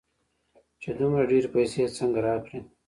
چې 0.81 0.89
دومره 0.99 1.23
ډېرې 1.31 1.49
پيسې 1.55 1.77
يې 1.83 1.93
څنگه 1.97 2.19
راکړې. 2.27 2.59